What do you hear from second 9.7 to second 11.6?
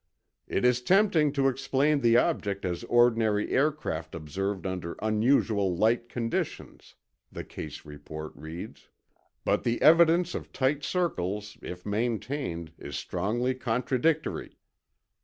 evidence of tight circles,